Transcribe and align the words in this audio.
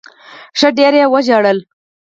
ښه 0.59 0.69
ډېر 0.77 0.93
وژړل. 1.13 1.59